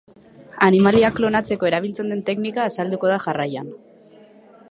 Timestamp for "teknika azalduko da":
2.31-3.19